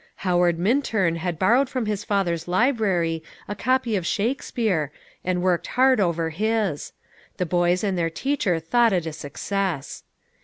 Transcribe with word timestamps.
Howard 0.25 0.57
Minturn 0.57 1.17
had 1.17 1.37
borrowed 1.37 1.69
from 1.69 1.85
his 1.85 2.03
father's 2.03 2.47
library 2.47 3.21
a 3.47 3.53
copy 3.53 3.95
of 3.95 4.03
Shakespeare, 4.03 4.91
and 5.23 5.43
worked 5.43 5.67
hard 5.77 5.99
over 5.99 6.31
his; 6.31 6.93
the 7.37 7.45
boys 7.45 7.83
and 7.83 7.95
their 7.95 8.09
teacher 8.09 8.59
thought 8.59 8.93
it 8.93 9.05
a 9.05 9.13
success. 9.13 10.01